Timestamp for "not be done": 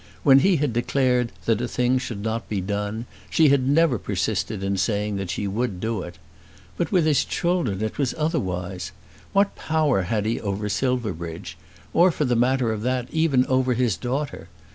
2.23-3.05